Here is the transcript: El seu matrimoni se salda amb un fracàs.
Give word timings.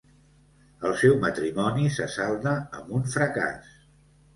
El 0.89 0.95
seu 1.01 1.19
matrimoni 1.27 1.95
se 2.01 2.11
salda 2.17 2.59
amb 2.83 2.93
un 3.01 3.11
fracàs. 3.17 3.75